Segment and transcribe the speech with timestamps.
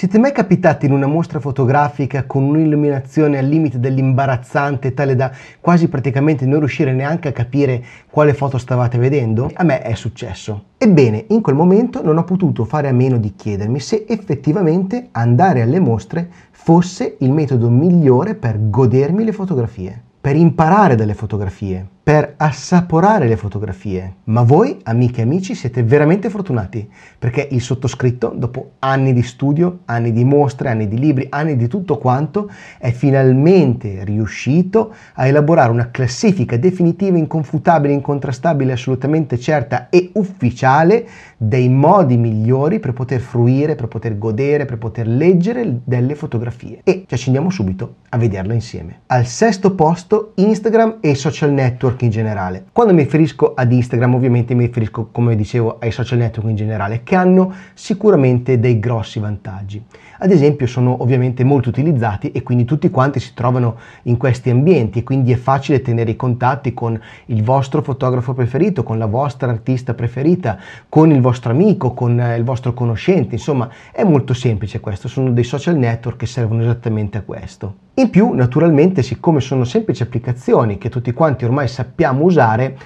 [0.00, 5.30] Siete mai capitati in una mostra fotografica con un'illuminazione al limite dell'imbarazzante, tale da
[5.60, 9.50] quasi praticamente non riuscire neanche a capire quale foto stavate vedendo?
[9.52, 10.68] A me è successo.
[10.78, 15.60] Ebbene, in quel momento non ho potuto fare a meno di chiedermi se effettivamente andare
[15.60, 22.34] alle mostre fosse il metodo migliore per godermi le fotografie, per imparare dalle fotografie, per
[22.38, 24.14] assaporare le fotografie.
[24.24, 26.88] Ma voi, amiche e amici, siete veramente fortunati
[27.18, 31.68] perché il sottoscritto, dopo anni di studio, anni di mostre, anni di libri, anni di
[31.68, 40.10] tutto quanto, è finalmente riuscito a elaborare una classifica definitiva, inconfutabile, incontrastabile, assolutamente certa e
[40.14, 46.80] ufficiale dei modi migliori per poter fruire, per poter godere, per poter leggere delle fotografie.
[46.82, 49.00] E ci accendiamo subito a vederla insieme.
[49.06, 52.64] Al sesto posto Instagram e social network network in generale.
[52.72, 57.02] Quando mi riferisco ad Instagram ovviamente mi riferisco come dicevo ai social network in generale
[57.02, 59.82] che hanno sicuramente dei grossi vantaggi.
[60.22, 64.98] Ad esempio sono ovviamente molto utilizzati e quindi tutti quanti si trovano in questi ambienti
[64.98, 69.50] e quindi è facile tenere i contatti con il vostro fotografo preferito, con la vostra
[69.50, 75.08] artista preferita, con il vostro amico, con il vostro conoscente, insomma è molto semplice questo,
[75.08, 77.88] sono dei social network che servono esattamente a questo.
[77.94, 82.76] In più, naturalmente, siccome sono semplici applicazioni che tutti quanti ormai sappiamo usare,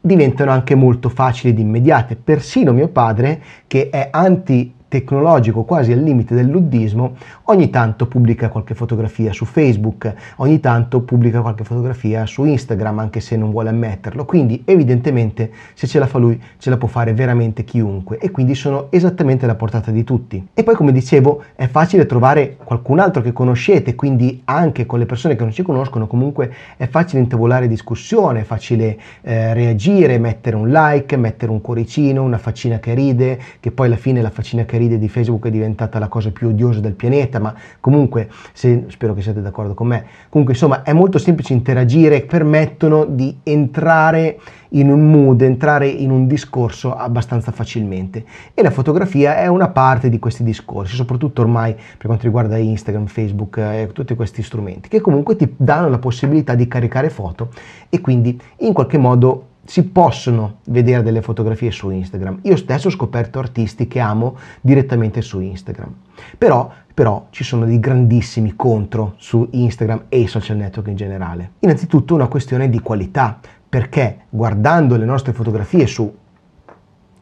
[0.00, 2.16] diventano anche molto facili ed immediate.
[2.16, 8.48] Persino mio padre, che è anti tecnologico quasi al limite del luddismo, ogni tanto pubblica
[8.48, 13.68] qualche fotografia su Facebook, ogni tanto pubblica qualche fotografia su Instagram, anche se non vuole
[13.68, 14.24] ammetterlo.
[14.24, 18.56] Quindi evidentemente se ce la fa lui ce la può fare veramente chiunque e quindi
[18.56, 20.48] sono esattamente alla portata di tutti.
[20.52, 25.06] E poi come dicevo è facile trovare qualcun altro che conoscete, quindi anche con le
[25.06, 30.56] persone che non ci conoscono comunque è facile intavolare discussione, è facile eh, reagire, mettere
[30.56, 34.64] un like, mettere un cuoricino, una faccina che ride, che poi alla fine la faccina
[34.64, 38.84] che ride di Facebook è diventata la cosa più odiosa del pianeta, ma comunque, se,
[38.88, 44.38] spero che siate d'accordo con me, comunque insomma è molto semplice interagire, permettono di entrare
[44.70, 48.24] in un mood, entrare in un discorso abbastanza facilmente.
[48.54, 53.06] E la fotografia è una parte di questi discorsi, soprattutto ormai per quanto riguarda Instagram,
[53.06, 57.48] Facebook e eh, tutti questi strumenti, che comunque ti danno la possibilità di caricare foto
[57.88, 62.40] e quindi in qualche modo si possono vedere delle fotografie su Instagram.
[62.42, 65.94] Io stesso ho scoperto artisti che amo direttamente su Instagram.
[66.36, 71.52] Però, però ci sono dei grandissimi contro su Instagram e i social network in generale.
[71.60, 73.38] Innanzitutto una questione di qualità,
[73.68, 76.12] perché guardando le nostre fotografie su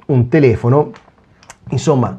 [0.07, 0.91] un telefono,
[1.71, 2.19] insomma,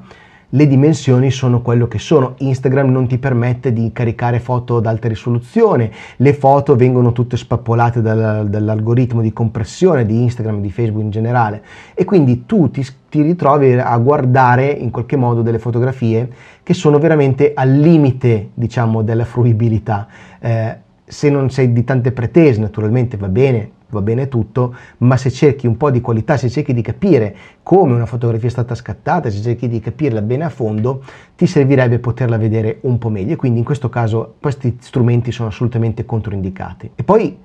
[0.49, 2.35] le dimensioni sono quello che sono.
[2.37, 8.01] Instagram non ti permette di caricare foto ad alta risoluzione, le foto vengono tutte spappolate
[8.01, 12.85] dal, dall'algoritmo di compressione di Instagram e di Facebook in generale e quindi tu ti,
[13.09, 16.29] ti, ritrovi a guardare in qualche modo delle fotografie
[16.63, 20.07] che sono veramente al limite, diciamo, della fruibilità.
[20.39, 25.31] Eh, se non sei di tante pretese, naturalmente va bene, va bene tutto, ma se
[25.31, 29.29] cerchi un po' di qualità, se cerchi di capire come una fotografia è stata scattata,
[29.29, 31.03] se cerchi di capirla bene a fondo,
[31.35, 33.35] ti servirebbe poterla vedere un po' meglio.
[33.35, 36.91] Quindi in questo caso questi strumenti sono assolutamente controindicati.
[36.95, 37.37] E poi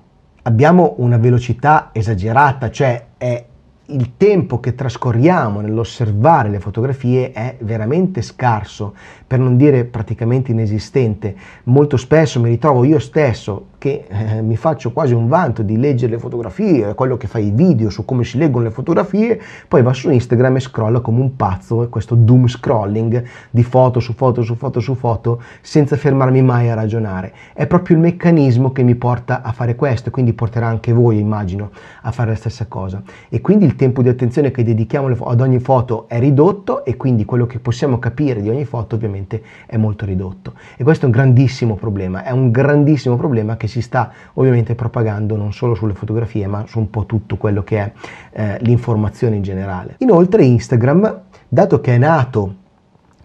[0.43, 3.45] abbiamo una velocità esagerata, cioè è
[3.89, 8.95] il tempo che trascorriamo nell'osservare le fotografie è veramente scarso,
[9.27, 11.35] per non dire praticamente inesistente.
[11.65, 16.13] Molto spesso mi ritrovo io stesso che eh, mi faccio quasi un vanto di leggere
[16.13, 19.93] le fotografie, quello che fa i video su come si leggono le fotografie, poi va
[19.93, 24.55] su Instagram e scrolla come un pazzo, questo doom scrolling di foto su foto su
[24.55, 27.35] foto su foto, senza fermarmi mai a ragionare.
[27.53, 31.71] È proprio il meccanismo che mi porta a fare questo, quindi porterà anche voi, immagino,
[32.01, 33.03] a fare la stessa cosa.
[33.29, 37.27] E quindi il tempo di attenzione che dedichiamo ad ogni foto è ridotto e quindi
[37.27, 40.55] quello che possiamo capire di ogni foto ovviamente è molto ridotto.
[40.75, 45.37] E questo è un grandissimo problema, è un grandissimo problema che si sta ovviamente propagando
[45.37, 47.93] non solo sulle fotografie ma su un po' tutto quello che è
[48.33, 49.97] eh, l'informazione in generale.
[49.99, 52.63] Inoltre Instagram, dato che è nato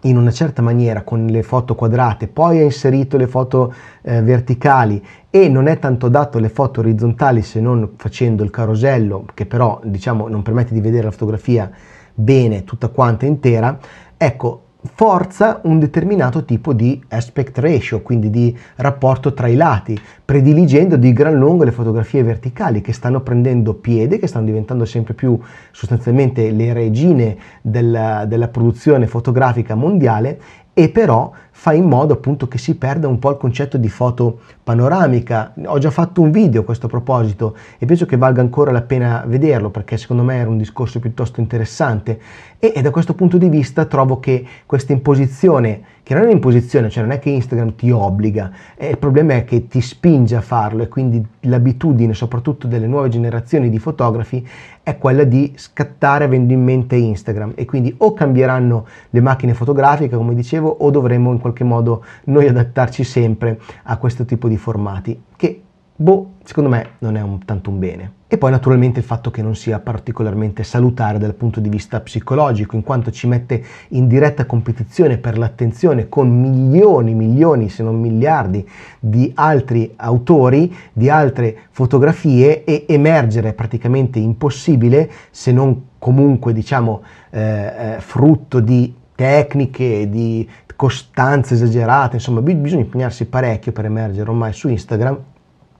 [0.04, 5.04] in una certa maniera con le foto quadrate, poi ha inserito le foto eh, verticali
[5.28, 9.80] e non è tanto dato le foto orizzontali se non facendo il carosello che però
[9.84, 11.70] diciamo non permette di vedere la fotografia
[12.14, 13.78] bene tutta quanta intera,
[14.16, 14.62] ecco
[14.94, 21.12] forza un determinato tipo di aspect ratio, quindi di rapporto tra i lati, prediligendo di
[21.12, 25.38] gran lungo le fotografie verticali che stanno prendendo piede, che stanno diventando sempre più
[25.70, 30.40] sostanzialmente le regine della, della produzione fotografica mondiale
[30.72, 31.30] e però
[31.60, 35.52] fa in modo appunto che si perda un po' il concetto di foto panoramica.
[35.66, 39.24] Ho già fatto un video a questo proposito e penso che valga ancora la pena
[39.26, 42.18] vederlo perché secondo me era un discorso piuttosto interessante
[42.58, 46.88] e, e da questo punto di vista trovo che questa imposizione, che non è un'imposizione,
[46.88, 50.40] cioè non è che Instagram ti obbliga, eh, il problema è che ti spinge a
[50.40, 54.46] farlo e quindi l'abitudine soprattutto delle nuove generazioni di fotografi
[54.82, 60.16] è quella di scattare avendo in mente Instagram e quindi o cambieranno le macchine fotografiche
[60.16, 65.22] come dicevo o dovremo in qualche modo noi adattarci sempre a questo tipo di formati
[65.36, 65.62] che
[66.00, 68.12] boh, secondo me non è un, tanto un bene.
[68.26, 72.76] E poi naturalmente il fatto che non sia particolarmente salutare dal punto di vista psicologico,
[72.76, 78.66] in quanto ci mette in diretta competizione per l'attenzione con milioni, milioni, se non miliardi
[78.98, 87.02] di altri autori, di altre fotografie e emergere è praticamente impossibile se non comunque diciamo
[87.30, 90.48] eh, eh, frutto di tecniche, di
[90.80, 95.18] costanza esagerata, insomma bisogna impegnarsi parecchio per emergere ormai su Instagram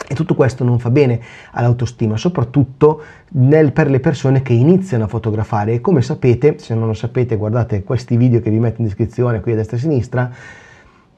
[0.06, 1.19] e tutto questo non fa bene
[1.52, 5.73] all'autostima, soprattutto nel, per le persone che iniziano a fotografare.
[5.73, 9.41] E come sapete, se non lo sapete, guardate questi video che vi metto in descrizione
[9.41, 10.31] qui a destra e a sinistra,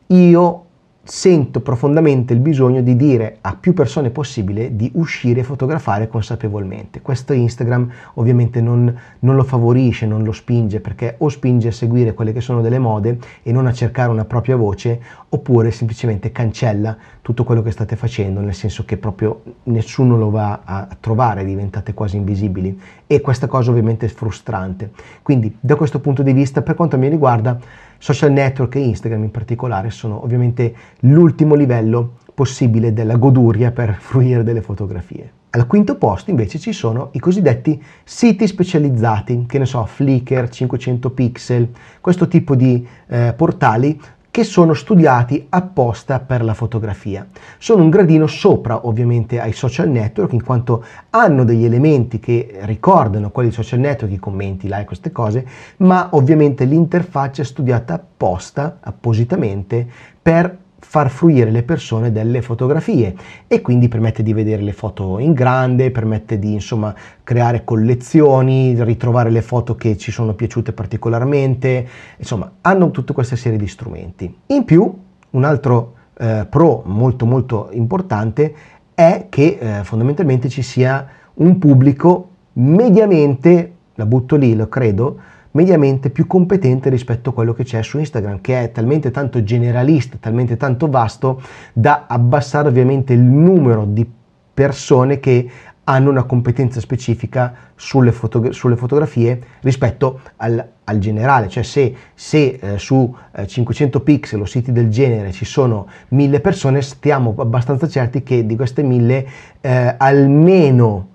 [0.06, 0.62] io
[1.04, 7.00] sento profondamente il bisogno di dire a più persone possibile di uscire e fotografare consapevolmente.
[7.00, 12.14] Questo Instagram ovviamente non, non, lo favorisce, non lo spinge perché o spinge a seguire
[12.14, 16.96] quelle che sono delle mode e non a cercare una propria voce oppure semplicemente cancella
[17.20, 21.94] tutto quello che state facendo, nel senso che proprio nessuno lo va a trovare, diventate
[21.94, 24.90] quasi invisibili e questa cosa ovviamente è frustrante.
[25.22, 27.58] Quindi da questo punto di vista per quanto mi riguarda
[28.02, 34.43] social network e Instagram in particolare sono ovviamente l'ultimo livello possibile della goduria per fruire
[34.43, 35.31] delle fotografie.
[35.50, 41.10] Al quinto posto invece ci sono i cosiddetti siti specializzati, che ne so, Flickr, 500
[41.10, 41.69] pixel,
[42.00, 44.00] questo tipo di eh, portali
[44.32, 47.29] che sono studiati apposta per la fotografia.
[47.58, 53.29] Sono un gradino sopra ovviamente ai social network in quanto hanno degli elementi che ricordano
[53.29, 55.46] quelli social network, i commenti, like, queste cose,
[55.79, 59.87] ma ovviamente l'interfaccia è studiata apposta, appositamente,
[60.23, 63.14] per far fruire le persone delle fotografie
[63.46, 69.31] e quindi permette di vedere le foto in grande, permette di insomma creare collezioni, ritrovare
[69.31, 71.87] le foto che ci sono piaciute particolarmente,
[72.17, 74.37] insomma hanno tutta questa serie di strumenti.
[74.46, 74.93] In più
[75.31, 78.55] un altro eh, pro molto molto importante
[78.93, 85.19] è che eh, fondamentalmente ci sia un pubblico mediamente, la butto lì, lo credo,
[85.52, 90.16] mediamente più competente rispetto a quello che c'è su Instagram, che è talmente tanto generalista,
[90.20, 91.40] talmente tanto vasto
[91.72, 94.08] da abbassare ovviamente il numero di
[94.54, 95.50] persone che
[95.84, 102.58] hanno una competenza specifica sulle, foto, sulle fotografie rispetto al, al, generale, cioè se, se
[102.60, 107.88] eh, su eh, 500 pixel o siti del genere ci sono mille persone, stiamo abbastanza
[107.88, 109.26] certi che di queste mille
[109.60, 111.08] eh, almeno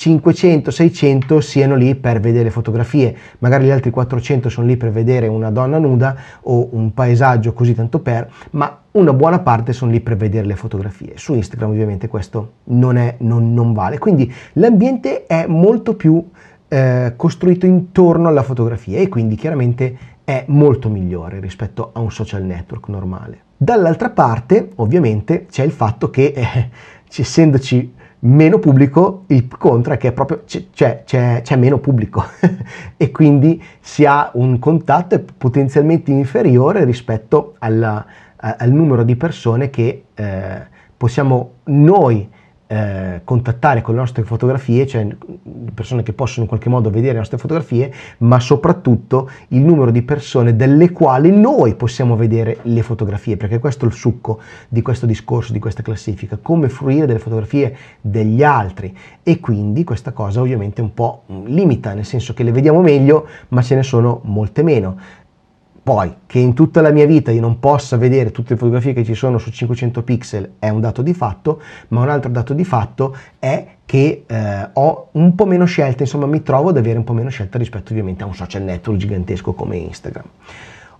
[0.00, 5.50] 500-600 siano lì per vedere fotografie, magari gli altri 400 sono lì per vedere una
[5.50, 10.16] donna nuda o un paesaggio così tanto per, ma una buona parte sono lì per
[10.16, 11.12] vedere le fotografie.
[11.16, 16.26] Su Instagram ovviamente questo non, è, non, non vale, quindi l'ambiente è molto più
[16.68, 22.42] eh, costruito intorno alla fotografia e quindi chiaramente è molto migliore rispetto a un social
[22.42, 23.42] network normale.
[23.54, 26.70] Dall'altra parte ovviamente c'è il fatto che eh,
[27.14, 32.24] essendoci meno pubblico, il contra è che proprio c'è, c'è, c'è meno pubblico.
[33.00, 38.04] E quindi si ha un contatto potenzialmente inferiore rispetto alla,
[38.36, 42.28] al numero di persone che eh, possiamo noi
[42.72, 45.04] eh, contattare con le nostre fotografie, cioè
[45.74, 50.02] persone che possono in qualche modo vedere le nostre fotografie, ma soprattutto il numero di
[50.02, 55.04] persone delle quali noi possiamo vedere le fotografie, perché questo è il succo di questo
[55.04, 60.80] discorso, di questa classifica, come fruire delle fotografie degli altri e quindi questa cosa ovviamente
[60.80, 64.96] un po' limita, nel senso che le vediamo meglio, ma ce ne sono molte meno.
[65.90, 69.02] Poi, che in tutta la mia vita io non possa vedere tutte le fotografie che
[69.02, 72.62] ci sono su 500 pixel è un dato di fatto, ma un altro dato di
[72.62, 77.02] fatto è che eh, ho un po' meno scelta, insomma mi trovo ad avere un
[77.02, 80.26] po' meno scelta rispetto ovviamente a un social network gigantesco come Instagram.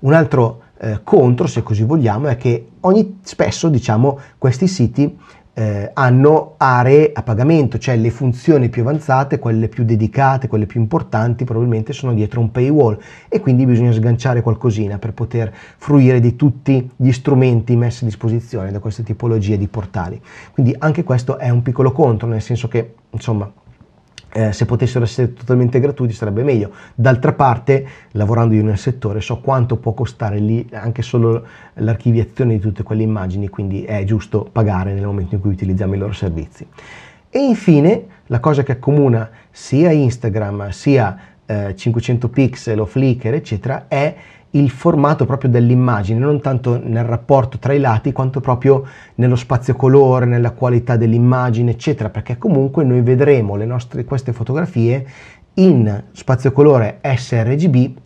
[0.01, 5.17] Un altro eh, contro, se così vogliamo, è che ogni, spesso diciamo, questi siti
[5.55, 10.81] eh, hanno aree a pagamento, cioè le funzioni più avanzate, quelle più dedicate, quelle più
[10.81, 16.37] importanti, probabilmente sono dietro un paywall e quindi bisogna sganciare qualcosina per poter fruire di
[16.37, 20.21] tutti gli strumenti messi a disposizione da queste tipologie di portali.
[20.53, 23.51] Quindi anche questo è un piccolo contro, nel senso che insomma
[24.33, 26.71] eh, se potessero essere totalmente gratuiti sarebbe meglio.
[26.95, 31.45] D'altra parte, lavorando io nel settore, so quanto può costare lì anche solo
[31.75, 35.99] l'archiviazione di tutte quelle immagini, quindi è giusto pagare nel momento in cui utilizziamo i
[35.99, 36.67] loro servizi.
[37.29, 43.87] E infine, la cosa che accomuna sia Instagram sia eh, 500 pixel o Flickr, eccetera,
[43.89, 44.15] è
[44.53, 48.85] il formato proprio dell'immagine, non tanto nel rapporto tra i lati quanto proprio
[49.17, 55.07] nello spazio colore, nella qualità dell'immagine, eccetera, perché comunque noi vedremo le nostre, queste fotografie
[55.55, 57.97] in spazio colore sRGB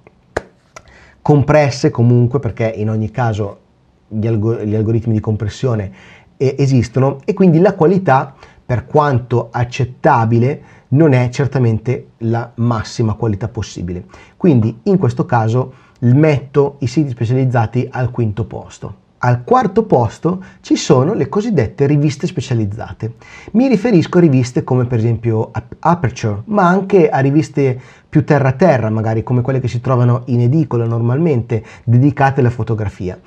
[1.22, 3.60] compresse comunque perché in ogni caso
[4.08, 5.90] gli, algor- gli algoritmi di compressione
[6.36, 8.34] eh, esistono e quindi la qualità
[8.66, 14.04] per quanto accettabile non è certamente la massima qualità possibile.
[14.36, 19.02] Quindi in questo caso metto i siti specializzati al quinto posto.
[19.18, 23.14] Al quarto posto ci sono le cosiddette riviste specializzate.
[23.52, 29.22] Mi riferisco a riviste come per esempio Aperture, ma anche a riviste più terra-terra, magari
[29.22, 33.18] come quelle che si trovano in edicola normalmente, dedicate alla fotografia.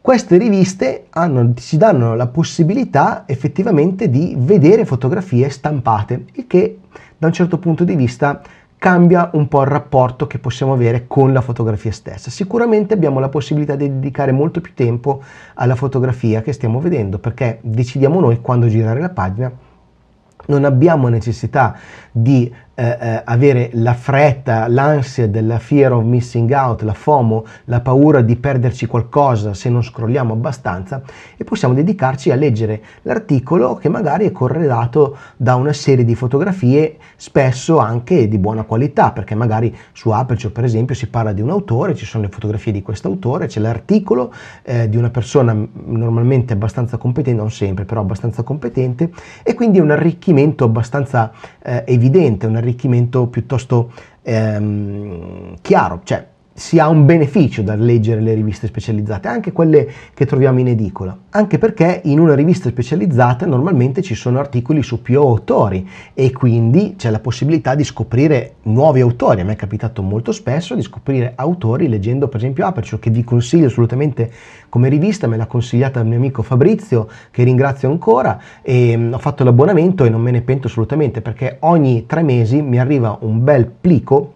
[0.00, 6.78] Queste riviste hanno, ci danno la possibilità effettivamente di vedere fotografie stampate, il che
[7.18, 8.40] da un certo punto di vista
[8.78, 12.30] cambia un po' il rapporto che possiamo avere con la fotografia stessa.
[12.30, 15.22] Sicuramente abbiamo la possibilità di dedicare molto più tempo
[15.54, 19.52] alla fotografia che stiamo vedendo perché decidiamo noi quando girare la pagina
[20.46, 21.76] non abbiamo necessità
[22.12, 27.80] di eh, eh, avere la fretta, l'ansia della fear of missing out, la FOMO, la
[27.80, 31.00] paura di perderci qualcosa se non scrolliamo abbastanza
[31.38, 36.98] e possiamo dedicarci a leggere l'articolo che magari è corredato da una serie di fotografie
[37.16, 41.48] spesso anche di buona qualità perché magari su Aperture per esempio si parla di un
[41.48, 44.30] autore, ci sono le fotografie di questo autore, c'è l'articolo
[44.62, 45.56] eh, di una persona
[45.86, 49.10] normalmente abbastanza competente, non sempre però abbastanza competente
[49.42, 53.92] e quindi un arricchimento abbastanza eh, evidente, un arricchimento arricchimento piuttosto
[54.22, 56.26] ehm, chiaro, cioè
[56.56, 61.16] si ha un beneficio dal leggere le riviste specializzate, anche quelle che troviamo in edicola,
[61.28, 66.94] anche perché in una rivista specializzata normalmente ci sono articoli su più autori e quindi
[66.96, 69.42] c'è la possibilità di scoprire nuovi autori.
[69.42, 73.22] A me è capitato molto spesso di scoprire autori leggendo per esempio Aperture, che vi
[73.22, 74.32] consiglio assolutamente
[74.70, 79.18] come rivista, me l'ha consigliata il mio amico Fabrizio, che ringrazio ancora, e mm, ho
[79.18, 83.44] fatto l'abbonamento e non me ne pento assolutamente perché ogni tre mesi mi arriva un
[83.44, 84.35] bel plico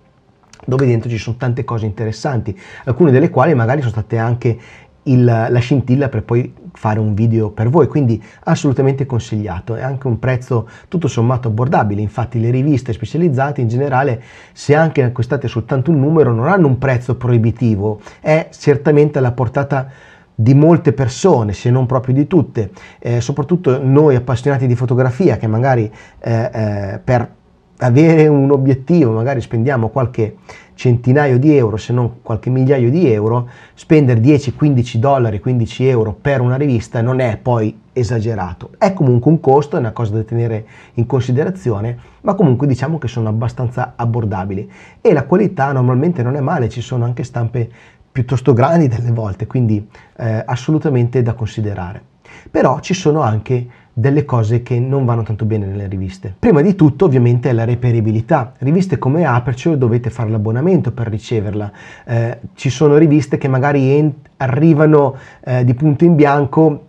[0.70, 4.58] dove dentro ci sono tante cose interessanti, alcune delle quali magari sono state anche
[5.04, 10.06] il, la scintilla per poi fare un video per voi, quindi assolutamente consigliato, è anche
[10.06, 14.22] un prezzo tutto sommato abbordabile, infatti le riviste specializzate in generale
[14.52, 19.88] se anche acquistate soltanto un numero non hanno un prezzo proibitivo, è certamente alla portata
[20.32, 25.46] di molte persone, se non proprio di tutte, eh, soprattutto noi appassionati di fotografia che
[25.46, 27.38] magari eh, eh, per
[27.80, 30.36] avere un obiettivo, magari spendiamo qualche
[30.74, 36.16] centinaio di euro, se non qualche migliaio di euro, spendere 10, 15 dollari, 15 euro
[36.18, 38.70] per una rivista non è poi esagerato.
[38.78, 43.08] È comunque un costo, è una cosa da tenere in considerazione, ma comunque diciamo che
[43.08, 44.70] sono abbastanza abbordabili.
[45.02, 47.70] E la qualità normalmente non è male, ci sono anche stampe
[48.10, 52.02] piuttosto grandi delle volte, quindi eh, assolutamente da considerare.
[52.50, 56.34] Però ci sono anche delle cose che non vanno tanto bene nelle riviste.
[56.38, 58.54] Prima di tutto ovviamente è la reperibilità.
[58.58, 61.72] Riviste come Aperture dovete fare l'abbonamento per riceverla.
[62.06, 66.86] Eh, ci sono riviste che magari ent- arrivano eh, di punto in bianco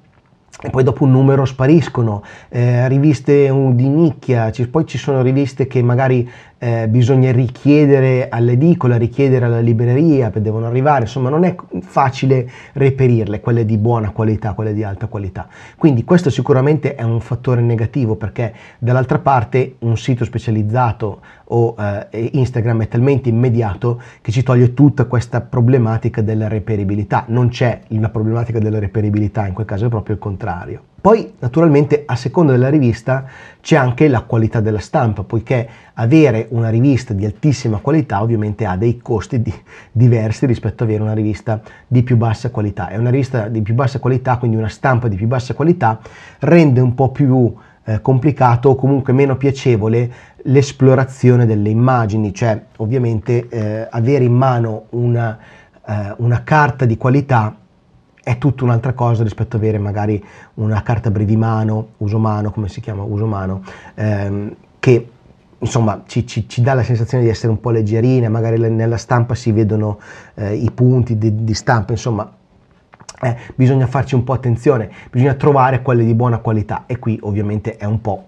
[0.64, 5.66] e poi dopo un numero spariscono, eh, riviste di nicchia, ci, poi ci sono riviste
[5.66, 6.30] che magari
[6.64, 13.66] eh, bisogna richiedere all'edicola, richiedere alla libreria, devono arrivare, insomma non è facile reperirle, quelle
[13.66, 15.48] di buona qualità, quelle di alta qualità.
[15.76, 22.30] Quindi questo sicuramente è un fattore negativo perché dall'altra parte un sito specializzato o eh,
[22.34, 27.26] Instagram è talmente immediato che ci toglie tutta questa problematica della reperibilità.
[27.30, 30.91] Non c'è una problematica della reperibilità, in quel caso è proprio il contrario.
[31.02, 33.26] Poi naturalmente a seconda della rivista
[33.60, 38.78] c'è anche la qualità della stampa, poiché avere una rivista di altissima qualità ovviamente ha
[38.78, 39.52] dei costi di,
[39.92, 42.90] diversi rispetto ad avere una rivista di più bassa qualità.
[42.90, 46.00] E una rivista di più bassa qualità, quindi una stampa di più bassa qualità,
[46.38, 47.52] rende un po' più
[47.84, 50.12] eh, complicato o comunque meno piacevole
[50.44, 55.36] l'esplorazione delle immagini, cioè ovviamente eh, avere in mano una,
[55.84, 57.56] eh, una carta di qualità
[58.24, 60.24] è tutta un'altra cosa rispetto ad avere magari
[60.56, 63.64] una carta brevimano, uso mano, come si chiama, uso mano,
[63.96, 65.10] ehm, che
[65.58, 69.36] insomma ci, ci, ci, dà la sensazione di essere un po' leggerina, magari nella stampa
[69.36, 70.00] si vedono
[70.36, 72.32] eh, i punti di, di stampa, insomma
[73.22, 77.78] eh, bisogna farci un po' attenzione, bisogna trovare quelle di buona qualità e qui ovviamente
[77.78, 78.26] è un po'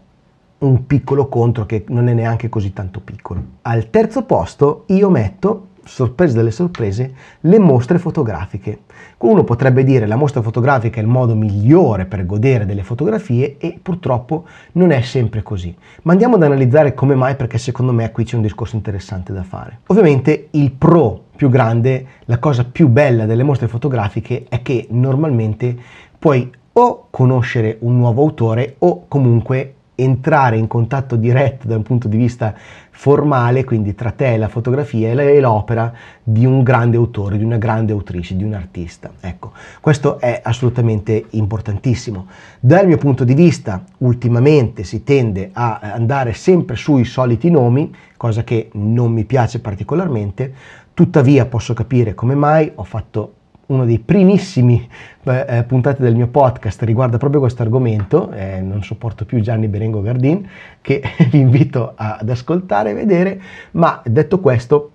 [0.60, 3.44] un piccolo contro che non è neanche così tanto piccolo.
[3.64, 8.80] Al terzo posto io metto sorprese delle sorprese, le mostre fotografiche.
[9.20, 13.78] Uno potrebbe dire la mostra fotografica è il modo migliore per godere delle fotografie e
[13.82, 15.75] purtroppo non è sempre così.
[16.04, 19.44] Ma andiamo ad analizzare come mai perché secondo me qui c'è un discorso interessante da
[19.44, 19.80] fare.
[19.88, 25.75] Ovviamente il pro più grande, la cosa più bella delle mostre fotografiche è che normalmente
[26.18, 32.08] puoi o conoscere un nuovo autore o comunque entrare in contatto diretto da un punto
[32.08, 32.54] di vista
[32.90, 37.58] formale, quindi tra te e la fotografia e l'opera di un grande autore, di una
[37.58, 39.12] grande autrice, di un artista.
[39.20, 42.28] Ecco, questo è assolutamente importantissimo.
[42.60, 48.44] Dal mio punto di vista, ultimamente si tende a andare sempre sui soliti nomi, cosa
[48.44, 50.54] che non mi piace particolarmente,
[50.94, 53.34] tuttavia posso capire come mai ho fatto
[53.67, 54.88] uno dei primissimi
[55.24, 60.01] eh, puntate del mio podcast riguarda proprio questo argomento, eh, non sopporto più Gianni Berengo
[60.01, 60.48] Gardin,
[60.82, 63.41] che vi invito a, ad ascoltare e vedere,
[63.72, 64.91] ma detto questo,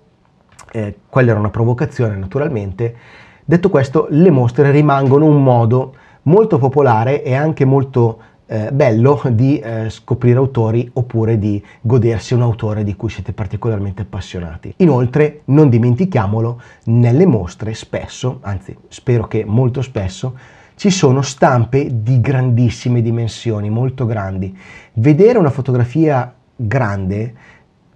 [0.71, 2.95] eh, quella era una provocazione naturalmente,
[3.43, 8.19] detto questo, le mostre rimangono un modo molto popolare e anche molto
[8.51, 14.01] eh, bello di eh, scoprire autori oppure di godersi un autore di cui siete particolarmente
[14.01, 14.73] appassionati.
[14.77, 20.35] Inoltre, non dimentichiamolo, nelle mostre spesso, anzi spero che molto spesso,
[20.75, 24.57] ci sono stampe di grandissime dimensioni, molto grandi.
[24.93, 27.33] Vedere una fotografia grande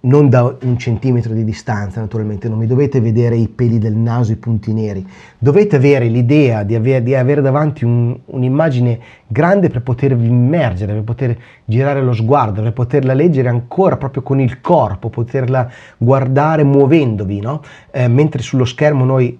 [0.04, 4.32] non da un centimetro di distanza naturalmente, non mi dovete vedere i peli del naso,
[4.32, 5.06] i punti neri,
[5.38, 11.02] dovete avere l'idea di avere, di avere davanti un, un'immagine grande per potervi immergere, per
[11.02, 17.40] poter girare lo sguardo, per poterla leggere ancora proprio con il corpo, poterla guardare muovendovi,
[17.40, 17.62] no?
[17.90, 19.38] eh, mentre sullo schermo noi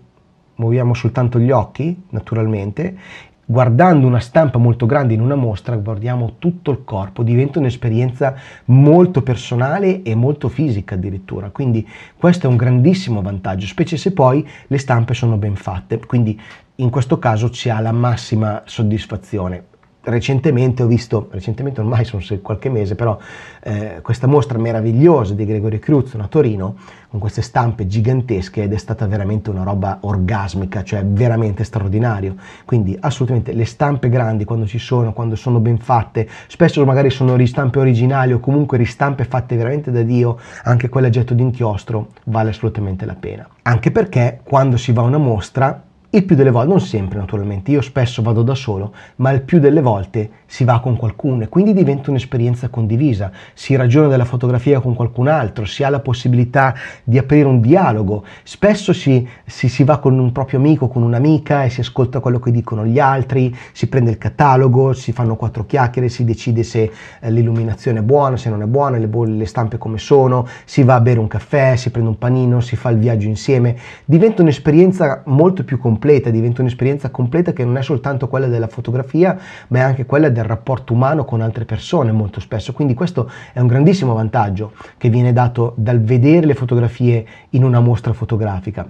[0.57, 2.97] muoviamo soltanto gli occhi, naturalmente,
[3.45, 8.35] guardando una stampa molto grande in una mostra, guardiamo tutto il corpo, diventa un'esperienza
[8.67, 11.51] molto personale e molto fisica addirittura.
[11.51, 11.87] Quindi
[12.17, 15.99] questo è un grandissimo vantaggio, specie se poi le stampe sono ben fatte.
[16.05, 16.41] Quindi
[16.77, 19.73] in questo caso ci ha la massima soddisfazione
[20.05, 23.19] recentemente ho visto, recentemente ormai sono qualche mese, però
[23.63, 26.77] eh, questa mostra meravigliosa di Gregorio Cruzzo a Torino,
[27.09, 32.35] con queste stampe gigantesche ed è stata veramente una roba orgasmica, cioè veramente straordinario.
[32.65, 37.37] Quindi assolutamente le stampe grandi quando ci sono, quando sono ben fatte, spesso magari sono
[37.37, 42.51] ristampe originali o comunque ristampe fatte veramente da Dio, anche quella a getto d'inchiostro vale
[42.51, 43.49] assolutamente la pena.
[43.63, 45.83] Anche perché quando si va a una mostra
[46.17, 49.59] il più delle volte, non sempre naturalmente, io spesso vado da solo, ma il più
[49.59, 54.79] delle volte si va con qualcuno e quindi diventa un'esperienza condivisa, si ragiona della fotografia
[54.79, 56.73] con qualcun altro, si ha la possibilità
[57.03, 61.65] di aprire un dialogo, spesso si, si, si va con un proprio amico, con un'amica
[61.65, 65.67] e si ascolta quello che dicono gli altri, si prende il catalogo, si fanno quattro
[65.67, 69.79] chiacchiere, si decide se eh, l'illuminazione è buona, se non è buona, le, le stampe
[69.79, 72.99] come sono, si va a bere un caffè, si prende un panino, si fa il
[72.99, 78.29] viaggio insieme, diventa un'esperienza molto più complessa completa, diventa un'esperienza completa che non è soltanto
[78.29, 79.39] quella della fotografia,
[79.69, 82.75] ma è anche quella del rapporto umano con altre persone molto spesso.
[82.75, 87.81] Quindi questo è un grandissimo vantaggio che viene dato dal vedere le fotografie in una
[87.81, 88.87] mostra fotografica.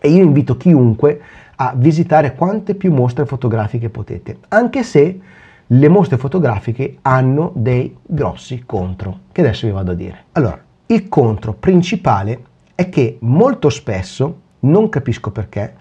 [0.00, 1.20] E io invito chiunque
[1.54, 5.20] a visitare quante più mostre fotografiche potete, anche se
[5.64, 10.24] le mostre fotografiche hanno dei grossi contro, che adesso vi vado a dire.
[10.32, 12.42] Allora, il contro principale
[12.74, 15.74] è che molto spesso, non capisco perché,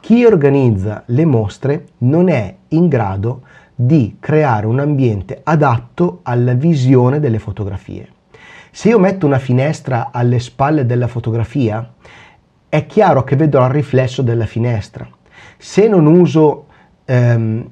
[0.00, 3.42] chi organizza le mostre non è in grado
[3.74, 8.08] di creare un ambiente adatto alla visione delle fotografie.
[8.70, 11.92] Se io metto una finestra alle spalle della fotografia,
[12.68, 15.06] è chiaro che vedrò il riflesso della finestra.
[15.58, 16.66] Se non uso
[17.04, 17.68] ehm,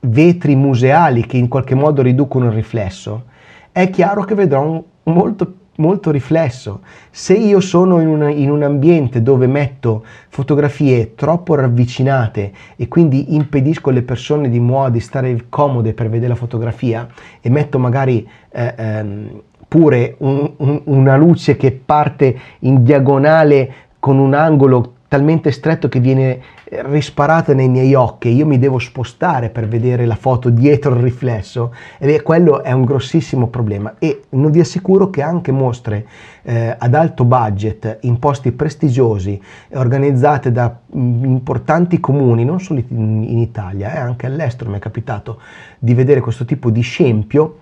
[0.00, 3.24] vetri museali che in qualche modo riducono il riflesso,
[3.72, 6.82] è chiaro che vedrò un, molto molto riflesso.
[7.10, 13.34] Se io sono in, una, in, un ambiente dove metto fotografie troppo ravvicinate e quindi
[13.34, 17.08] impedisco alle persone di, muo- di stare comode per vedere la fotografia
[17.40, 24.18] e metto magari eh, ehm, pure un, un, una luce che parte in diagonale con
[24.18, 29.66] un angolo talmente stretto che viene risparata nei miei occhi io mi devo spostare per
[29.66, 33.96] vedere la foto dietro il riflesso, e quello è un grossissimo problema.
[33.98, 36.06] E non vi assicuro che anche mostre
[36.42, 39.42] eh, ad alto budget in posti prestigiosi
[39.72, 44.80] organizzate da mm, importanti comuni, non solo in, in Italia, eh, anche all'estero mi è
[44.80, 45.40] capitato
[45.76, 47.56] di vedere questo tipo di scempio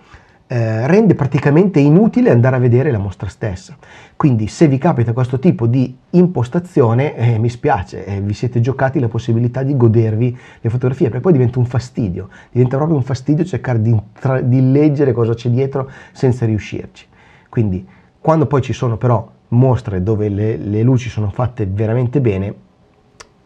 [0.51, 3.77] eh, rende praticamente inutile andare a vedere la mostra stessa.
[4.17, 8.99] Quindi se vi capita questo tipo di impostazione, eh, mi spiace, eh, vi siete giocati
[8.99, 13.45] la possibilità di godervi le fotografie, perché poi diventa un fastidio, diventa proprio un fastidio
[13.45, 17.07] cercare di, tra- di leggere cosa c'è dietro senza riuscirci.
[17.49, 17.87] Quindi
[18.19, 22.55] quando poi ci sono però mostre dove le, le luci sono fatte veramente bene,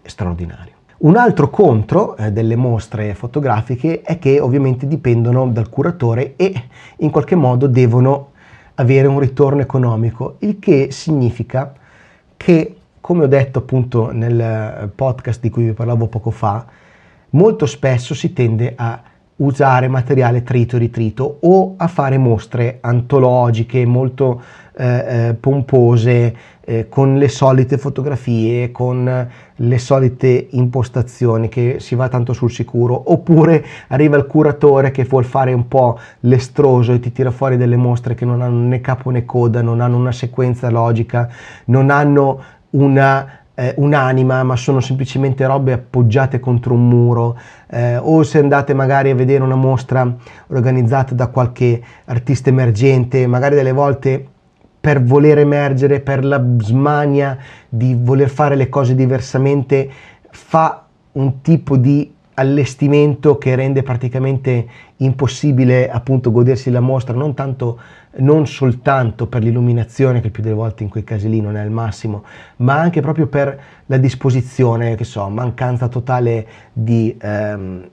[0.03, 0.72] straordinario.
[1.05, 6.55] Un altro contro eh, delle mostre fotografiche è che ovviamente dipendono dal curatore e
[6.99, 8.31] in qualche modo devono
[8.75, 11.73] avere un ritorno economico, il che significa
[12.37, 16.65] che, come ho detto appunto nel podcast di cui vi parlavo poco fa,
[17.31, 19.03] molto spesso si tende a
[19.37, 24.41] usare materiale trito e ritrito o a fare mostre antologiche molto
[24.77, 32.09] eh, eh, pompose, eh, con le solite fotografie, con le solite impostazioni che si va
[32.09, 37.13] tanto sul sicuro, oppure arriva il curatore che vuol fare un po' l'estroso e ti
[37.13, 40.71] tira fuori delle mostre che non hanno né capo né coda, non hanno una sequenza
[40.71, 41.29] logica,
[41.67, 48.23] non hanno una eh, un'anima, ma sono semplicemente robe appoggiate contro un muro, eh, o
[48.23, 50.11] se andate magari a vedere una mostra
[50.49, 54.27] organizzata da qualche artista emergente, magari delle volte
[54.83, 59.89] per voler emergere, per la smania di voler fare le cose diversamente,
[60.29, 64.67] fa un tipo di allestimento che rende praticamente
[64.97, 67.79] impossibile appunto godersi la mostra, non, tanto,
[68.17, 71.71] non soltanto per l'illuminazione, che più delle volte in quei casi lì non è il
[71.71, 72.25] massimo,
[72.57, 77.17] ma anche proprio per la disposizione, che so, mancanza totale di...
[77.21, 77.89] Ehm,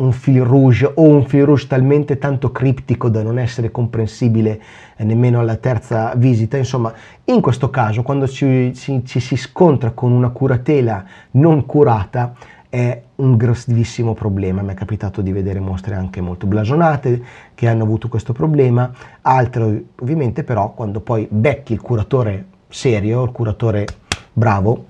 [0.00, 4.60] un fil rouge o un fil rouge talmente tanto criptico da non essere comprensibile
[4.96, 6.56] eh, nemmeno alla terza visita.
[6.56, 6.92] Insomma,
[7.24, 12.34] in questo caso, quando ci, ci, ci si scontra con una curatela non curata,
[12.68, 14.62] è un grossissimo problema.
[14.62, 17.22] Mi è capitato di vedere mostre anche molto blasonate
[17.54, 18.90] che hanno avuto questo problema,
[19.22, 23.86] altre ovviamente però quando poi becchi il curatore serio, il curatore
[24.32, 24.86] bravo,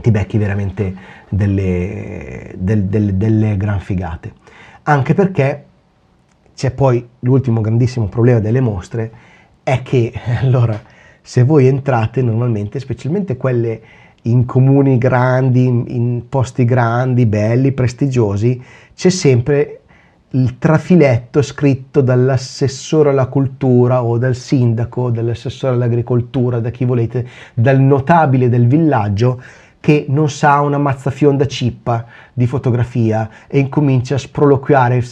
[0.00, 0.94] ti becchi veramente
[1.32, 4.34] delle, del, del, delle gran figate.
[4.82, 5.64] Anche perché
[6.54, 9.10] c'è poi l'ultimo grandissimo problema delle mostre,
[9.62, 10.78] è che allora
[11.22, 13.80] se voi entrate normalmente, specialmente quelle
[14.22, 18.62] in comuni grandi, in posti grandi, belli, prestigiosi,
[18.94, 19.78] c'è sempre
[20.34, 27.80] il trafiletto scritto dall'assessore alla cultura o dal sindaco, dall'assessore all'agricoltura, da chi volete, dal
[27.80, 29.40] notabile del villaggio
[29.82, 35.02] che non sa una mazzafionda cippa di fotografia e incomincia a sproloquiare.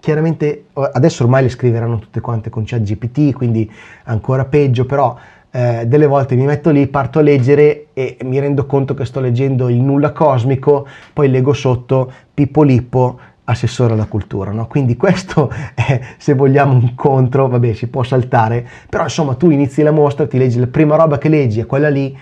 [0.00, 3.70] Chiaramente adesso ormai le scriveranno tutte quante con ChatGPT, quindi
[4.04, 5.14] ancora peggio, però
[5.50, 9.20] eh, delle volte mi metto lì, parto a leggere e mi rendo conto che sto
[9.20, 14.52] leggendo il nulla cosmico, poi leggo sotto Pippo Lippo, assessore alla cultura.
[14.52, 14.68] No?
[14.68, 19.82] Quindi questo è, se vogliamo, un contro, vabbè, si può saltare, però insomma tu inizi
[19.82, 22.16] la mostra, ti leggi la prima roba che leggi è quella lì,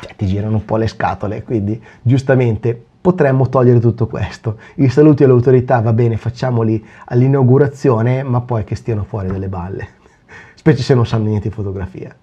[0.00, 4.58] cioè, ti girano un po' le scatole, quindi giustamente potremmo togliere tutto questo.
[4.76, 9.88] I saluti alle autorità, va bene, facciamoli all'inaugurazione, ma poi che stiano fuori dalle balle,
[10.54, 12.14] specie se non sanno niente di fotografia.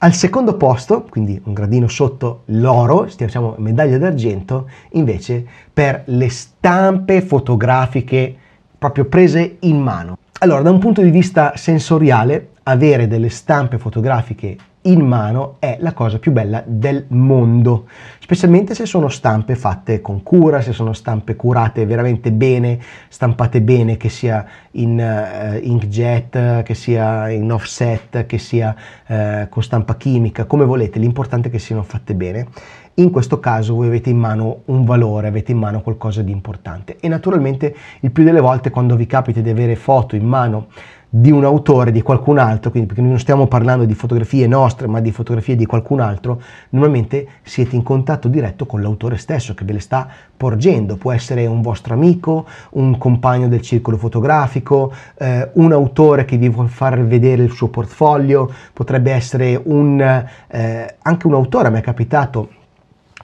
[0.00, 7.20] Al secondo posto, quindi un gradino sotto l'oro, stiamo medaglia d'argento, invece per le stampe
[7.20, 8.36] fotografiche
[8.78, 10.16] proprio prese in mano.
[10.38, 15.92] Allora, da un punto di vista sensoriale, avere delle stampe fotografiche in mano è la
[15.92, 17.86] cosa più bella del mondo,
[18.20, 23.96] specialmente se sono stampe fatte con cura, se sono stampe curate veramente bene, stampate bene,
[23.96, 28.74] che sia in uh, inkjet, che sia in offset, che sia
[29.06, 32.46] uh, con stampa chimica, come volete, l'importante è che siano fatte bene.
[32.94, 36.96] In questo caso voi avete in mano un valore, avete in mano qualcosa di importante
[36.98, 40.66] e naturalmente il più delle volte quando vi capita di avere foto in mano
[41.10, 44.86] di un autore, di qualcun altro, quindi perché noi non stiamo parlando di fotografie nostre,
[44.86, 46.40] ma di fotografie di qualcun altro,
[46.70, 50.96] normalmente siete in contatto diretto con l'autore stesso che ve le sta porgendo.
[50.96, 56.48] Può essere un vostro amico, un compagno del circolo fotografico, eh, un autore che vi
[56.50, 61.82] vuole far vedere il suo portfolio, potrebbe essere un, eh, anche un autore, mi è
[61.82, 62.50] capitato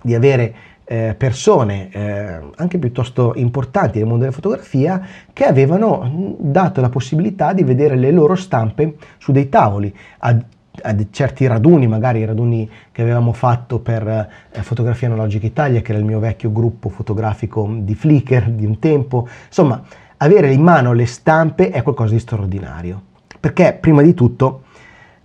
[0.00, 5.00] di avere eh, persone eh, anche piuttosto importanti nel mondo della fotografia
[5.32, 10.36] che avevano mm, dato la possibilità di vedere le loro stampe su dei tavoli a,
[10.82, 15.92] a certi raduni, magari i raduni che avevamo fatto per eh, Fotografia Analogica Italia, che
[15.92, 19.26] era il mio vecchio gruppo fotografico di Flickr di un tempo.
[19.46, 19.82] Insomma,
[20.18, 23.00] avere in mano le stampe è qualcosa di straordinario,
[23.40, 24.64] perché prima di tutto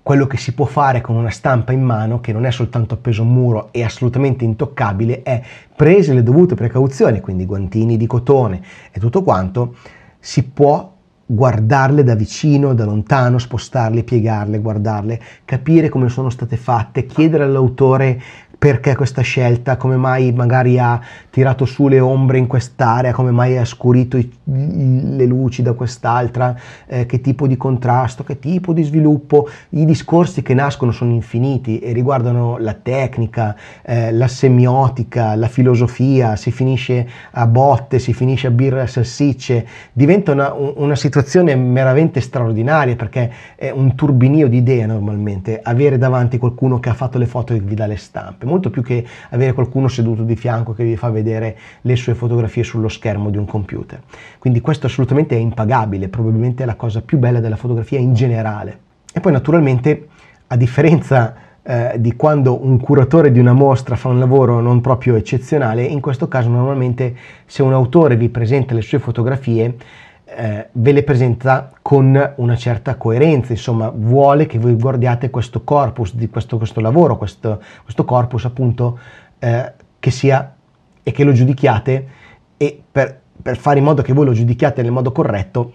[0.02, 3.22] quello che si può fare con una stampa in mano, che non è soltanto appeso
[3.22, 5.42] a un muro e assolutamente intoccabile, è
[5.76, 9.76] prese le dovute precauzioni, quindi guantini di cotone e tutto quanto,
[10.20, 17.06] si può guardarle da vicino, da lontano, spostarle, piegarle, guardarle, capire come sono state fatte,
[17.06, 18.20] chiedere all'autore
[18.58, 21.00] perché questa scelta, come mai magari ha
[21.40, 26.54] tirato su le ombre in quest'area, come mai ha scurito i, le luci da quest'altra,
[26.86, 29.48] eh, che tipo di contrasto, che tipo di sviluppo.
[29.70, 36.36] I discorsi che nascono sono infiniti e riguardano la tecnica, eh, la semiotica, la filosofia,
[36.36, 42.20] si finisce a botte, si finisce a birra e salsicce, diventa una, una situazione veramente
[42.20, 47.28] straordinaria perché è un turbinio di idee normalmente, avere davanti qualcuno che ha fatto le
[47.28, 50.84] foto e vi dà le stampe molto più che avere qualcuno seduto di fianco che
[50.84, 51.28] vi fa vedere
[51.82, 54.02] le sue fotografie sullo schermo di un computer.
[54.40, 58.80] Quindi questo assolutamente è impagabile, probabilmente è la cosa più bella della fotografia in generale.
[59.14, 60.08] E poi naturalmente,
[60.48, 65.16] a differenza eh, di quando un curatore di una mostra fa un lavoro non proprio
[65.16, 67.16] eccezionale, in questo caso normalmente
[67.46, 69.76] se un autore vi presenta le sue fotografie,
[70.26, 76.16] eh, ve le presenta con una certa coerenza, insomma vuole che voi guardiate questo corpus
[76.16, 79.00] di questo, questo lavoro, questo, questo, corpus appunto
[79.40, 80.56] eh, che sia
[81.10, 82.08] e che lo giudichiate
[82.56, 85.74] e per, per fare in modo che voi lo giudichiate nel modo corretto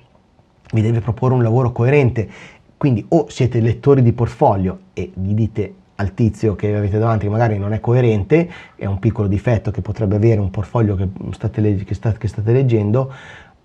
[0.73, 2.29] vi deve proporre un lavoro coerente.
[2.77, 7.31] Quindi o siete lettori di portfolio e gli dite al tizio che avete davanti che
[7.31, 11.85] magari non è coerente, è un piccolo difetto che potrebbe avere un portfolio che state,
[11.85, 13.13] che state, che state leggendo,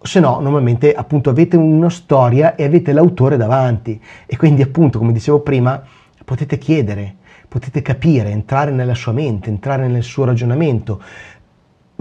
[0.01, 5.11] se no normalmente appunto avete una storia e avete l'autore davanti e quindi appunto come
[5.11, 5.81] dicevo prima
[6.23, 7.15] potete chiedere,
[7.47, 11.01] potete capire, entrare nella sua mente, entrare nel suo ragionamento.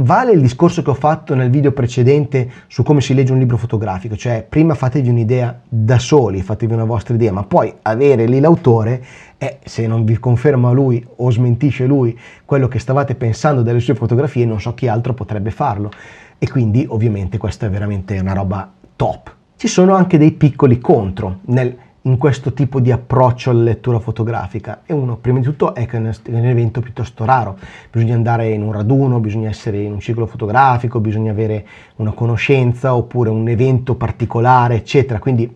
[0.01, 3.57] Vale il discorso che ho fatto nel video precedente su come si legge un libro
[3.57, 8.39] fotografico, cioè prima fatevi un'idea da soli, fatevi una vostra idea, ma poi avere lì
[8.39, 9.05] l'autore
[9.37, 13.97] e se non vi conferma lui o smentisce lui quello che stavate pensando delle sue
[13.97, 15.91] fotografie, non so chi altro potrebbe farlo
[16.39, 19.35] e quindi ovviamente questa è veramente una roba top.
[19.57, 24.83] Ci sono anche dei piccoli contro nel, in questo tipo di approccio alla lettura fotografica
[24.87, 27.59] e uno prima di tutto è che è un evento piuttosto raro,
[27.91, 32.95] bisogna andare in un raduno, bisogna essere in un ciclo fotografico, bisogna avere una conoscenza
[32.95, 35.53] oppure un evento particolare eccetera, quindi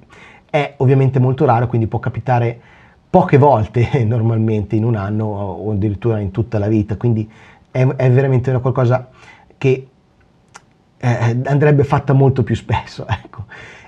[0.50, 2.61] è ovviamente molto raro, quindi può capitare
[3.09, 7.31] poche volte normalmente in un anno o addirittura in tutta la vita, quindi
[7.70, 9.09] è, è veramente una qualcosa
[9.57, 9.87] che
[10.98, 13.07] eh, andrebbe fatta molto più spesso.
[13.24, 13.44] Ecco.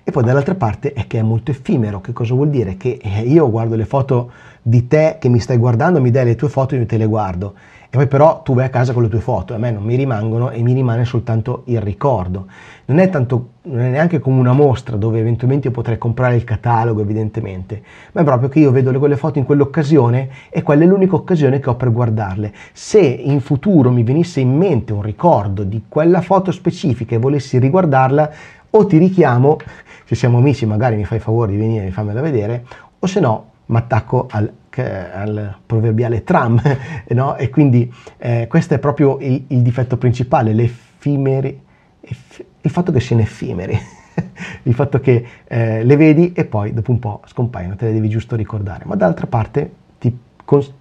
[0.06, 2.02] E poi dall'altra parte è che è molto effimero.
[2.02, 2.76] Che cosa vuol dire?
[2.76, 6.34] Che eh, io guardo le foto di te che mi stai guardando, mi dai le
[6.34, 7.54] tue foto e io te le guardo.
[7.88, 9.94] E poi però tu vai a casa con le tue foto, a me non mi
[9.94, 12.48] rimangono e mi rimane soltanto il ricordo.
[12.86, 16.44] Non è, tanto, non è neanche come una mostra dove eventualmente io potrei comprare il
[16.44, 20.86] catalogo evidentemente, ma è proprio che io vedo quelle foto in quell'occasione e quella è
[20.86, 22.52] l'unica occasione che ho per guardarle.
[22.72, 27.58] Se in futuro mi venisse in mente un ricordo di quella foto specifica e volessi
[27.58, 28.30] riguardarla,
[28.76, 29.56] o ti richiamo,
[30.04, 32.64] se siamo amici magari mi fai favore di venire e farmela vedere,
[32.98, 36.60] o se no mi attacco al, al, proverbiale tram,
[37.08, 37.36] no?
[37.36, 41.60] E quindi eh, questo è proprio il, il difetto principale, l'effimeri,
[42.00, 43.78] eff, il fatto che siano effimeri,
[44.64, 48.08] il fatto che eh, le vedi e poi dopo un po' scompaiono, te le devi
[48.08, 50.16] giusto ricordare, ma d'altra parte ti,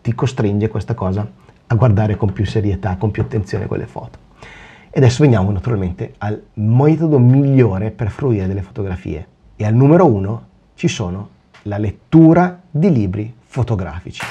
[0.02, 1.26] ti costringe questa cosa
[1.66, 4.23] a guardare con più serietà, con più attenzione quelle foto.
[4.96, 9.28] E adesso veniamo naturalmente al metodo migliore per fruire delle fotografie.
[9.56, 11.30] E al numero uno ci sono
[11.64, 14.24] la lettura di libri fotografici.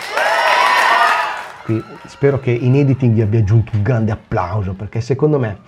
[1.64, 5.58] Qui spero che in editing vi abbia aggiunto un grande applauso perché secondo me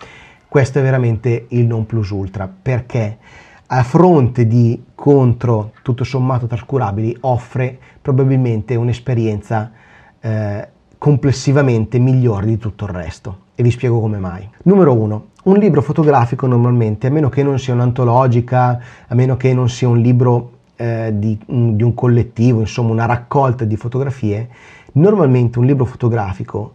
[0.46, 3.18] questo è veramente il non plus ultra perché
[3.66, 9.72] a fronte di contro tutto sommato trascurabili offre probabilmente un'esperienza
[10.20, 14.48] eh, complessivamente migliore di tutto il resto e vi spiego come mai.
[14.64, 19.52] Numero uno, un libro fotografico normalmente, a meno che non sia un'antologica, a meno che
[19.54, 24.48] non sia un libro eh, di, di un collettivo, insomma una raccolta di fotografie,
[24.92, 26.74] normalmente un libro fotografico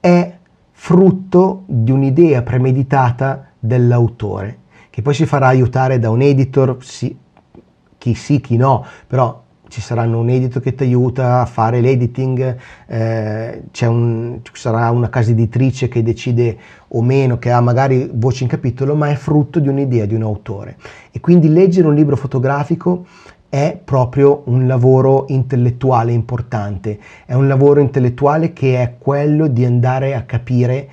[0.00, 0.36] è
[0.70, 4.58] frutto di un'idea premeditata dell'autore,
[4.90, 7.16] che poi si farà aiutare da un editor, sì,
[7.96, 12.56] chi sì, chi no, però ci saranno un editor che ti aiuta a fare l'editing,
[12.86, 18.42] eh, un, ci sarà una casa editrice che decide o meno, che ha magari voce
[18.44, 20.76] in capitolo, ma è frutto di un'idea di un autore.
[21.10, 23.06] E quindi leggere un libro fotografico
[23.48, 30.14] è proprio un lavoro intellettuale importante, è un lavoro intellettuale che è quello di andare
[30.14, 30.88] a capire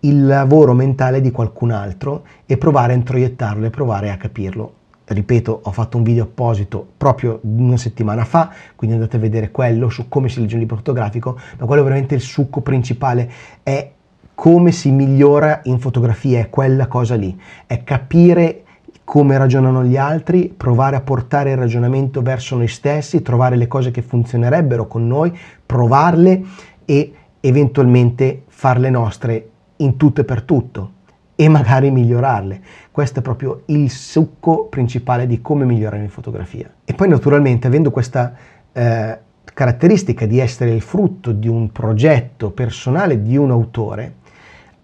[0.00, 4.79] il lavoro mentale di qualcun altro e provare a introiettarlo e provare a capirlo.
[5.12, 9.88] Ripeto, ho fatto un video apposito proprio una settimana fa, quindi andate a vedere quello
[9.88, 13.28] su come si legge un libro fotografico, ma quello è veramente il succo principale,
[13.64, 13.90] è
[14.36, 18.62] come si migliora in fotografia, è quella cosa lì, è capire
[19.02, 23.90] come ragionano gli altri, provare a portare il ragionamento verso noi stessi, trovare le cose
[23.90, 26.40] che funzionerebbero con noi, provarle
[26.84, 30.98] e eventualmente farle nostre in tutto e per tutto
[31.40, 32.60] e magari migliorarle.
[32.90, 36.70] Questo è proprio il succo principale di come migliorare in fotografia.
[36.84, 38.34] E poi naturalmente avendo questa
[38.70, 44.16] eh, caratteristica di essere il frutto di un progetto personale di un autore,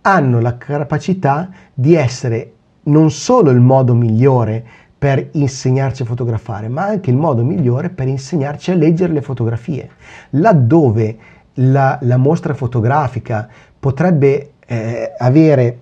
[0.00, 2.52] hanno la capacità di essere
[2.84, 4.64] non solo il modo migliore
[4.96, 9.90] per insegnarci a fotografare, ma anche il modo migliore per insegnarci a leggere le fotografie.
[10.30, 11.18] Laddove
[11.56, 13.46] la, la mostra fotografica
[13.78, 15.80] potrebbe eh, avere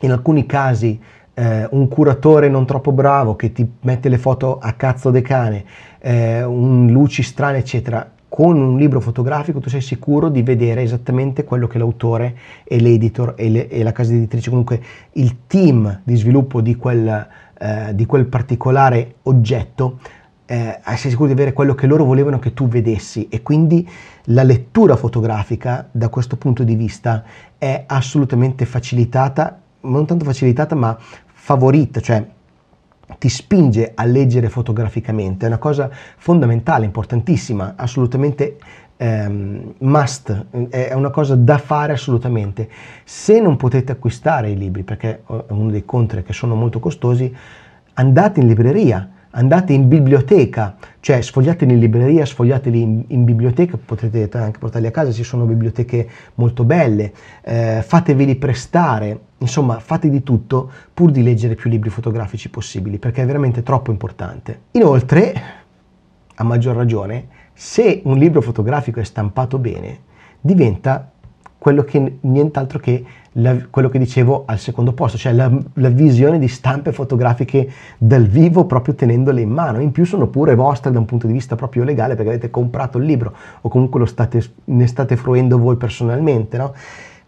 [0.00, 1.00] in alcuni casi
[1.38, 5.64] eh, un curatore non troppo bravo che ti mette le foto a cazzo de cane,
[6.00, 8.10] eh, un luci strane, eccetera.
[8.28, 13.34] Con un libro fotografico tu sei sicuro di vedere esattamente quello che l'autore e l'editor
[13.36, 14.82] e, le, e la casa editrice, comunque
[15.12, 17.26] il team di sviluppo di quel,
[17.58, 20.00] eh, di quel particolare oggetto,
[20.44, 23.88] eh, sei sicuro di avere quello che loro volevano che tu vedessi e quindi
[24.24, 27.22] la lettura fotografica da questo punto di vista
[27.56, 30.96] è assolutamente facilitata non tanto facilitata ma
[31.32, 32.26] favorita, cioè
[33.18, 35.88] ti spinge a leggere fotograficamente, è una cosa
[36.18, 38.58] fondamentale, importantissima, assolutamente
[38.98, 42.68] ehm, must, è una cosa da fare assolutamente.
[43.04, 47.34] Se non potete acquistare i libri, perché è uno dei contri che sono molto costosi,
[47.94, 54.28] andate in libreria, andate in biblioteca, cioè sfogliateli in libreria, sfogliateli in, in, biblioteca, potete
[54.36, 57.12] anche portarli a casa, ci sono biblioteche molto belle,
[57.42, 63.22] eh, fateveli prestare, insomma fate di tutto pur di leggere più libri fotografici possibili, perché
[63.22, 64.62] è veramente troppo importante.
[64.72, 65.34] Inoltre,
[66.34, 70.00] a maggior ragione, se un libro fotografico è stampato bene,
[70.40, 71.10] diventa
[71.58, 76.38] quello che nient'altro che la, quello che dicevo al secondo posto, cioè la, la, visione
[76.38, 79.80] di stampe fotografiche dal vivo proprio tenendole in mano.
[79.80, 82.98] In più sono pure vostre da un punto di vista proprio legale perché avete comprato
[82.98, 86.56] il libro o comunque state, ne state fruendo voi personalmente.
[86.56, 86.74] No?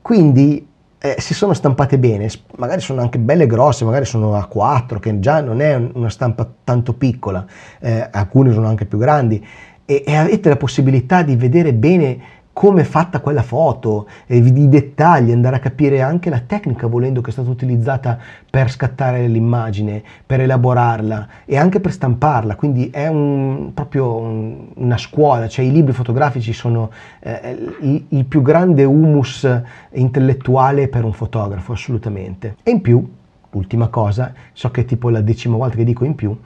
[0.00, 0.66] Quindi
[1.02, 5.18] eh, si sono stampate bene, magari sono anche belle grosse, magari sono a 4, che
[5.18, 7.44] già non è una stampa tanto piccola,
[7.80, 9.44] eh, alcune sono anche più grandi
[9.86, 12.18] e, e avete la possibilità di vedere bene
[12.60, 17.22] come è fatta quella foto, eh, i dettagli, andare a capire anche la tecnica volendo
[17.22, 18.18] che è stata utilizzata
[18.50, 24.98] per scattare l'immagine, per elaborarla e anche per stamparla, quindi è un, proprio un, una
[24.98, 29.48] scuola, cioè i libri fotografici sono eh, il, il più grande humus
[29.92, 32.56] intellettuale per un fotografo, assolutamente.
[32.62, 33.10] E in più,
[33.52, 36.38] ultima cosa, so che è tipo la decima volta che dico in più, i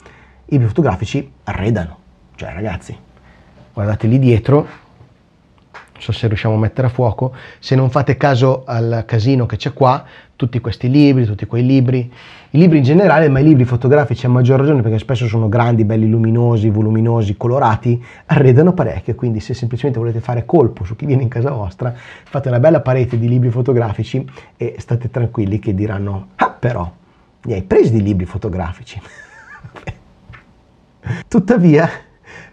[0.45, 1.97] libri fotografici arredano,
[2.35, 2.97] cioè ragazzi,
[3.73, 4.83] guardate lì dietro,
[5.95, 9.55] non so se riusciamo a mettere a fuoco, se non fate caso al casino che
[9.55, 10.03] c'è qua,
[10.35, 12.11] tutti questi libri, tutti quei libri,
[12.49, 15.85] i libri in generale, ma i libri fotografici a maggior ragione perché spesso sono grandi,
[15.85, 21.23] belli luminosi, voluminosi, colorati, arredano parecchio, quindi se semplicemente volete fare colpo su chi viene
[21.23, 26.31] in casa vostra, fate una bella parete di libri fotografici e state tranquilli che diranno,
[26.35, 26.91] ah però,
[27.43, 28.99] mi hai presi di libri fotografici.
[31.29, 31.89] Tuttavia,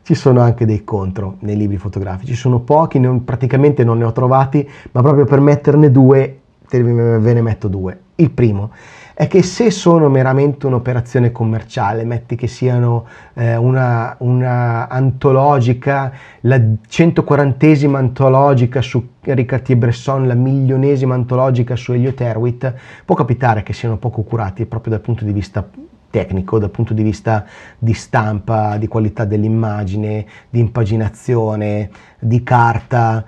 [0.02, 4.12] ci sono anche dei contro nei libri fotografici, sono pochi, non, praticamente non ne ho
[4.12, 6.38] trovati, ma proprio per metterne due
[6.68, 7.98] ve ne metto due.
[8.16, 8.70] Il primo
[9.14, 16.56] è che se sono meramente un'operazione commerciale, metti che siano eh, una, una, antologica, la
[16.56, 23.72] 140esima antologica su Riccardi e Bresson, la milionesima antologica su Elliot Erwitt, può capitare che
[23.72, 25.68] siano poco curati proprio dal punto di vista
[26.12, 27.44] tecnico dal punto di vista
[27.76, 33.24] di stampa, di qualità dell'immagine, di impaginazione, di carta,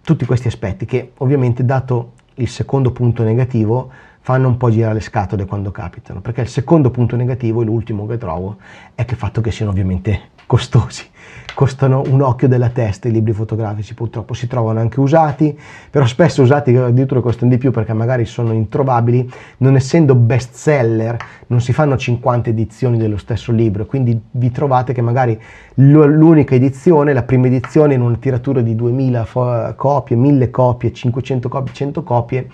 [0.00, 5.00] tutti questi aspetti che ovviamente dato il secondo punto negativo fanno un po' girare le
[5.00, 8.56] scatole quando capitano, perché il secondo punto negativo e l'ultimo che trovo
[8.94, 11.12] è che il fatto che siano ovviamente costosi
[11.54, 15.56] costano un occhio della testa i libri fotografici, purtroppo si trovano anche usati,
[15.88, 21.16] però spesso usati addirittura costano di più perché magari sono introvabili, non essendo best seller
[21.46, 25.40] non si fanno 50 edizioni dello stesso libro, quindi vi trovate che magari
[25.74, 31.72] l'unica edizione, la prima edizione in una tiratura di 2000 copie, 1000 copie, 500 copie,
[31.72, 32.48] 100 copie,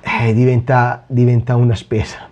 [0.00, 2.26] eh, diventa, diventa una spesa.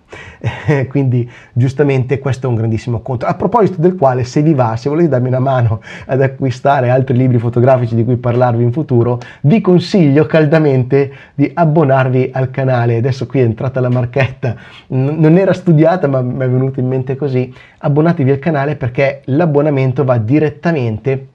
[0.89, 3.27] Quindi giustamente questo è un grandissimo conto.
[3.27, 7.17] A proposito del quale, se vi va, se volete darmi una mano ad acquistare altri
[7.17, 12.97] libri fotografici di cui parlarvi in futuro, vi consiglio caldamente di abbonarvi al canale.
[12.97, 14.57] Adesso qui è entrata la marchetta,
[14.89, 17.53] non era studiata ma mi è venuta in mente così.
[17.79, 21.29] Abbonatevi al canale perché l'abbonamento va direttamente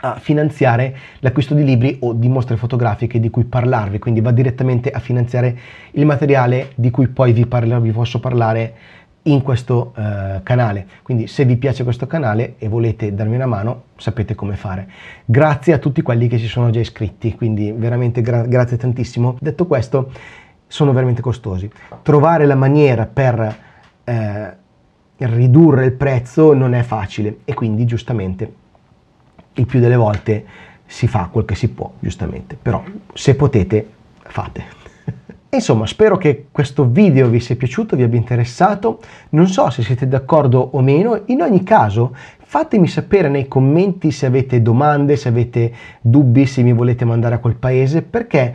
[0.00, 4.90] a finanziare l'acquisto di libri o di mostre fotografiche di cui parlarvi, quindi va direttamente
[4.90, 5.58] a finanziare
[5.92, 8.74] il materiale di cui poi vi, parla, vi posso parlare
[9.24, 10.86] in questo eh, canale.
[11.02, 14.88] Quindi se vi piace questo canale e volete darmi una mano, sapete come fare.
[15.24, 19.36] Grazie a tutti quelli che si sono già iscritti, quindi veramente gra- grazie tantissimo.
[19.38, 20.10] Detto questo,
[20.66, 21.70] sono veramente costosi.
[22.02, 23.56] Trovare la maniera per
[24.04, 24.56] eh,
[25.16, 28.52] ridurre il prezzo non è facile e quindi giustamente
[29.60, 30.44] il più delle volte
[30.86, 32.58] si fa quel che si può, giustamente.
[32.60, 32.82] Però
[33.14, 33.88] se potete,
[34.22, 34.64] fate.
[35.50, 39.00] Insomma, spero che questo video vi sia piaciuto, vi abbia interessato.
[39.30, 41.22] Non so se siete d'accordo o meno.
[41.26, 46.72] In ogni caso, fatemi sapere nei commenti se avete domande, se avete dubbi, se mi
[46.72, 48.54] volete mandare a quel paese, perché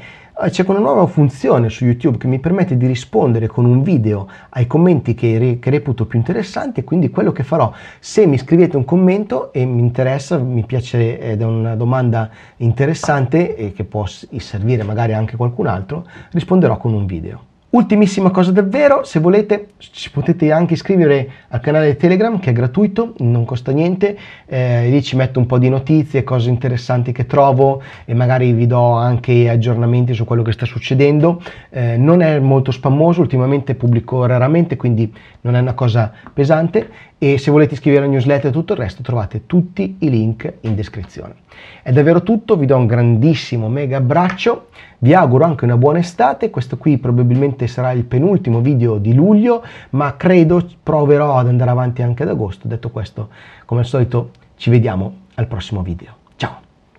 [0.49, 4.67] c'è una nuova funzione su YouTube che mi permette di rispondere con un video ai
[4.67, 8.75] commenti che, re, che, reputo più interessanti e quindi quello che farò, se mi scrivete
[8.75, 14.05] un commento e mi interessa, mi piace ed è una domanda interessante e che può
[14.05, 17.54] servire magari anche a qualcun altro, risponderò con un video.
[17.75, 23.15] Ultimissima cosa davvero, se volete ci potete anche iscrivere al canale Telegram che è gratuito,
[23.17, 27.81] non costa niente, eh, lì ci metto un po' di notizie, cose interessanti che trovo
[28.05, 31.41] e magari vi do anche aggiornamenti su quello che sta succedendo.
[31.69, 35.13] Eh, non è molto spammoso, ultimamente pubblico raramente, quindi
[35.45, 39.03] non è una cosa pesante e se volete iscrivervi alla newsletter e tutto il resto
[39.03, 41.35] trovate tutti i link in descrizione.
[41.83, 44.69] È davvero tutto, vi do un grandissimo mega abbraccio,
[44.99, 49.63] vi auguro anche una buona estate, questo qui probabilmente sarà il penultimo video di luglio,
[49.91, 52.67] ma credo proverò ad andare avanti anche ad agosto.
[52.67, 53.29] Detto questo,
[53.65, 56.13] come al solito ci vediamo al prossimo video.
[56.37, 56.64] Ciao!